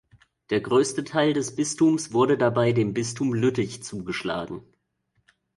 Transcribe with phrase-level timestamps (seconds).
[0.49, 4.63] Der größte Teil des Bistums wurde dabei dem Bistum Lüttich zugeschlagen.